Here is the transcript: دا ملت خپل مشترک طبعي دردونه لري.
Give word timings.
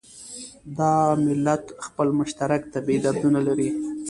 دا 0.77 0.91
ملت 1.25 1.63
خپل 1.85 2.07
مشترک 2.19 2.61
طبعي 2.73 2.97
دردونه 3.03 3.39
لري. 3.47 3.69